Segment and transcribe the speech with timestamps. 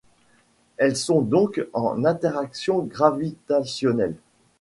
[0.77, 4.15] Elles sont donc en interaction gravitationnelle.